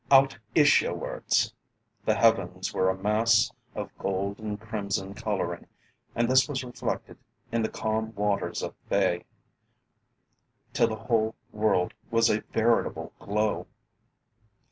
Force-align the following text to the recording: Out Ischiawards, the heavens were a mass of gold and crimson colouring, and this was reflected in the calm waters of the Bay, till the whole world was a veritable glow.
Out 0.09 0.35
Ischiawards, 0.55 1.53
the 2.05 2.15
heavens 2.15 2.73
were 2.73 2.89
a 2.89 2.97
mass 2.97 3.51
of 3.75 3.95
gold 3.99 4.39
and 4.39 4.59
crimson 4.59 5.13
colouring, 5.13 5.67
and 6.15 6.27
this 6.27 6.49
was 6.49 6.63
reflected 6.63 7.19
in 7.51 7.61
the 7.61 7.69
calm 7.69 8.11
waters 8.15 8.63
of 8.63 8.73
the 8.73 8.89
Bay, 8.89 9.25
till 10.73 10.87
the 10.87 10.95
whole 10.95 11.35
world 11.51 11.93
was 12.09 12.31
a 12.31 12.41
veritable 12.51 13.13
glow. 13.19 13.67